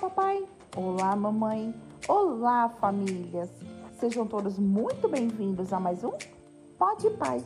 [0.00, 0.48] papai!
[0.74, 1.74] Olá, mamãe!
[2.08, 3.50] Olá, famílias!
[3.98, 6.12] Sejam todos muito bem-vindos a mais um
[6.78, 7.44] Pode Paz,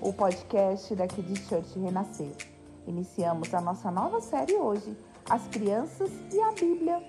[0.00, 2.34] o podcast da Kids Church Renascer.
[2.88, 4.96] Iniciamos a nossa nova série hoje,
[5.30, 7.00] As Crianças e a Bíblia.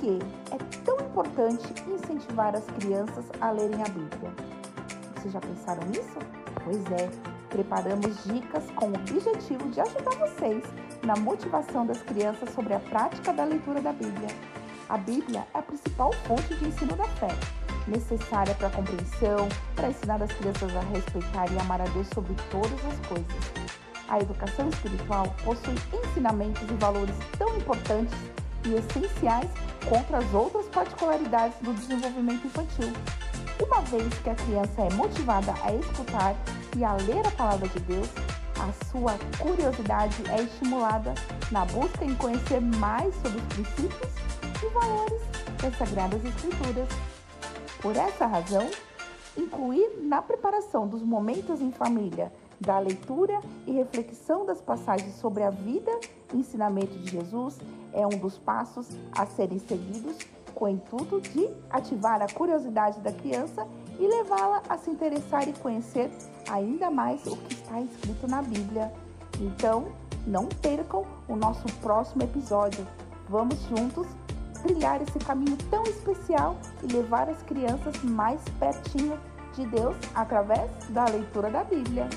[0.00, 0.18] Que
[0.50, 4.32] é tão importante incentivar as crianças a lerem a Bíblia.
[5.14, 6.18] Vocês já pensaram nisso?
[6.64, 10.64] Pois é, preparamos dicas com o objetivo de ajudar vocês
[11.04, 14.26] na motivação das crianças sobre a prática da leitura da Bíblia.
[14.88, 17.28] A Bíblia é a principal fonte de ensino da fé,
[17.86, 22.34] necessária para a compreensão, para ensinar as crianças a respeitar e amar a Deus sobre
[22.50, 23.52] todas as coisas.
[24.08, 28.18] A educação espiritual possui ensinamentos e valores tão importantes
[28.66, 29.50] e essenciais
[29.88, 32.92] contra as outras particularidades do desenvolvimento infantil.
[33.62, 36.34] Uma vez que a criança é motivada a escutar
[36.76, 38.08] e a ler a palavra de Deus,
[38.58, 41.14] a sua curiosidade é estimulada
[41.52, 44.12] na busca em conhecer mais sobre os princípios
[44.62, 45.22] e valores
[45.62, 46.88] das Sagradas Escrituras.
[47.80, 48.68] Por essa razão,
[49.36, 55.50] incluir na preparação dos momentos em família da leitura e reflexão das passagens sobre a
[55.50, 55.92] vida
[56.32, 57.58] e ensinamento de Jesus
[57.92, 60.16] é um dos passos a serem seguidos
[60.54, 63.66] com o intuito de ativar a curiosidade da criança
[63.98, 66.10] e levá-la a se interessar e conhecer
[66.48, 68.92] ainda mais o que está escrito na Bíblia.
[69.40, 69.86] Então,
[70.26, 72.86] não percam o nosso próximo episódio.
[73.28, 74.06] Vamos juntos
[74.62, 79.18] trilhar esse caminho tão especial e levar as crianças mais pertinho
[79.54, 82.08] de Deus através da leitura da Bíblia.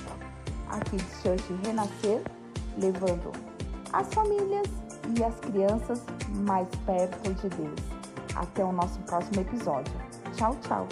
[0.70, 2.22] Aqui de Church Renascer,
[2.78, 3.32] levando
[3.94, 4.68] as famílias
[5.18, 6.04] e as crianças
[6.46, 7.97] mais perto de Deus.
[8.38, 9.92] Até o nosso próximo episódio.
[10.36, 10.88] Tchau, tchau!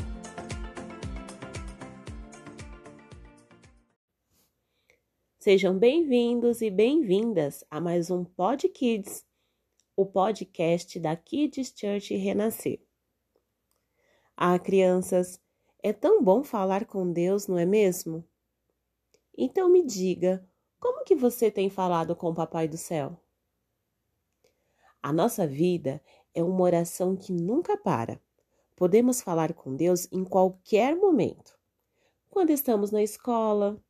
[5.37, 9.23] Sejam bem-vindos e bem-vindas a mais um Pod Kids,
[9.95, 12.81] o podcast da Kids Church Renascer.
[14.35, 15.39] Ah, crianças,
[15.83, 18.27] é tão bom falar com Deus, não é mesmo?
[19.37, 20.43] Então me diga,
[20.79, 23.15] como que você tem falado com o Papai do Céu?
[24.99, 26.01] A nossa vida
[26.35, 28.21] é uma oração que nunca para.
[28.75, 31.57] Podemos falar com Deus em qualquer momento.
[32.29, 33.81] Quando estamos na escola,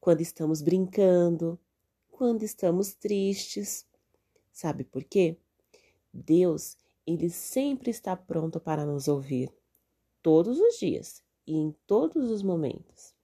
[0.00, 1.58] quando estamos brincando,
[2.10, 3.86] quando estamos tristes.
[4.52, 5.38] Sabe por quê?
[6.12, 6.76] Deus,
[7.06, 9.50] ele sempre está pronto para nos ouvir,
[10.20, 13.14] todos os dias e em todos os momentos.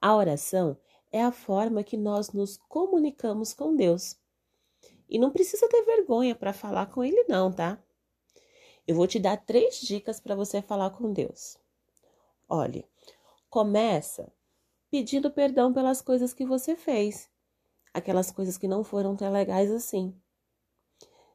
[0.00, 0.76] A oração
[1.12, 4.16] é a forma que nós nos comunicamos com Deus.
[5.08, 7.82] E não precisa ter vergonha para falar com Ele, não, tá?
[8.86, 11.58] Eu vou te dar três dicas para você falar com Deus.
[12.48, 12.84] Olha,
[13.50, 14.32] começa
[14.90, 17.28] pedindo perdão pelas coisas que você fez,
[17.92, 20.14] aquelas coisas que não foram tão legais assim.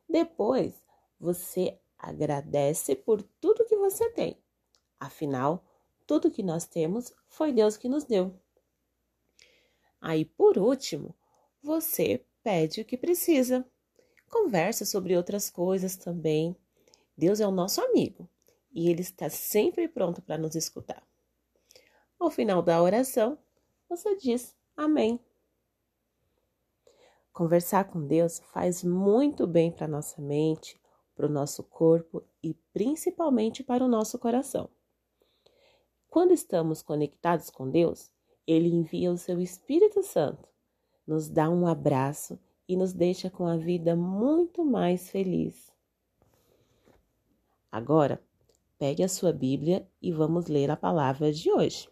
[0.07, 0.81] Depois,
[1.19, 4.37] você agradece por tudo que você tem.
[4.99, 5.63] Afinal,
[6.07, 8.33] tudo que nós temos foi Deus que nos deu.
[9.99, 11.15] Aí, por último,
[11.61, 13.65] você pede o que precisa.
[14.29, 16.55] Conversa sobre outras coisas também.
[17.17, 18.29] Deus é o nosso amigo
[18.73, 21.03] e ele está sempre pronto para nos escutar.
[22.19, 23.37] Ao final da oração,
[23.89, 25.19] você diz Amém.
[27.33, 30.79] Conversar com Deus faz muito bem para nossa mente,
[31.15, 34.69] para o nosso corpo e principalmente para o nosso coração.
[36.09, 38.11] Quando estamos conectados com Deus,
[38.45, 40.50] Ele envia o seu Espírito Santo,
[41.05, 45.71] nos dá um abraço e nos deixa com a vida muito mais feliz.
[47.71, 48.21] Agora,
[48.77, 51.87] pegue a sua Bíblia e vamos ler a palavra de hoje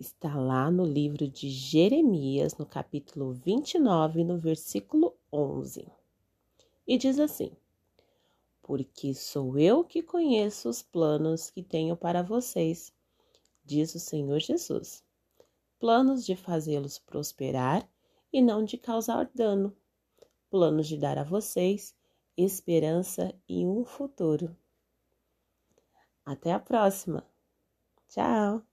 [0.00, 5.86] está lá no livro de Jeremias, no capítulo 29, no versículo 11.
[6.86, 7.52] E diz assim:
[8.62, 12.90] Porque sou eu que conheço os planos que tenho para vocês,
[13.62, 15.04] diz o Senhor Jesus.
[15.80, 17.88] Planos de fazê-los prosperar
[18.30, 19.74] e não de causar dano.
[20.50, 21.96] Planos de dar a vocês
[22.36, 24.54] esperança e um futuro.
[26.24, 27.26] Até a próxima.
[28.08, 28.69] Tchau!